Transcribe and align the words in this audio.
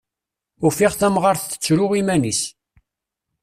Ufiɣ 0.67 0.91
tamɣart 0.99 1.41
tettru 1.51 1.85
iman-is. 1.99 2.41